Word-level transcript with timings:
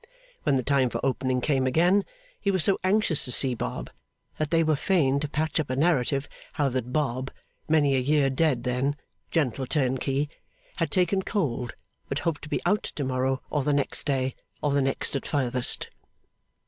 When 0.41 0.55
the 0.55 0.63
time 0.63 0.89
for 0.89 0.99
opening 1.05 1.41
came 1.41 1.67
again, 1.67 2.05
he 2.39 2.49
was 2.49 2.63
so 2.63 2.79
anxious 2.83 3.23
to 3.23 3.31
see 3.31 3.53
Bob, 3.53 3.91
that 4.39 4.49
they 4.49 4.63
were 4.63 4.75
fain 4.75 5.19
to 5.19 5.29
patch 5.29 5.59
up 5.59 5.69
a 5.69 5.75
narrative 5.75 6.27
how 6.53 6.69
that 6.69 6.91
Bob 6.91 7.29
many 7.69 7.95
a 7.95 7.99
year 7.99 8.31
dead 8.31 8.63
then, 8.63 8.95
gentle 9.29 9.67
turnkey 9.67 10.27
had 10.77 10.89
taken 10.89 11.21
cold, 11.21 11.75
but 12.09 12.17
hoped 12.25 12.41
to 12.41 12.49
be 12.49 12.63
out 12.65 12.81
to 12.81 13.03
morrow, 13.03 13.43
or 13.51 13.63
the 13.63 13.73
next 13.73 14.05
day, 14.07 14.33
or 14.59 14.71
the 14.71 14.81
next 14.81 15.15
at 15.15 15.27
furthest. 15.27 15.87